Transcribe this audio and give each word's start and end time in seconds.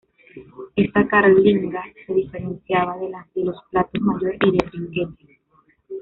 Esta 0.75 1.07
carlinga 1.07 1.83
se 2.07 2.11
diferenciaba 2.15 2.97
de 2.97 3.09
la 3.09 3.27
de 3.35 3.45
los 3.45 3.57
palos 3.71 3.91
mayor 4.01 4.33
y 4.45 4.51
de 4.53 4.69
trinquete. 4.71 5.39